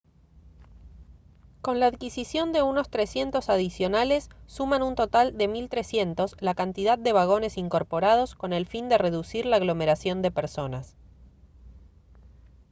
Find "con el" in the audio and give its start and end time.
8.33-8.65